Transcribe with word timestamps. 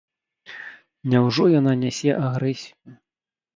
Няўжо 1.15 1.45
яна 1.59 1.73
нясе 1.83 2.11
агрэсію? 2.25 2.91